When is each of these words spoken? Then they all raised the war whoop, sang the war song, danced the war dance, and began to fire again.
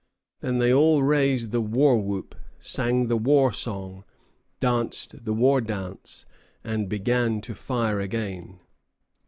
Then 0.39 0.57
they 0.57 0.73
all 0.73 1.03
raised 1.03 1.51
the 1.51 1.61
war 1.61 1.95
whoop, 1.95 2.33
sang 2.57 3.05
the 3.05 3.15
war 3.17 3.53
song, 3.53 4.03
danced 4.59 5.25
the 5.25 5.31
war 5.33 5.61
dance, 5.61 6.25
and 6.63 6.89
began 6.89 7.39
to 7.41 7.53
fire 7.53 7.99
again. 7.99 8.61